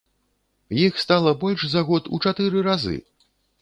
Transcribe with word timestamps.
Іх 0.85 0.97
стала 1.03 1.35
больш 1.45 1.69
за 1.77 1.81
год 1.93 2.03
у 2.15 2.25
чатыры 2.27 2.69
разы! 2.71 2.97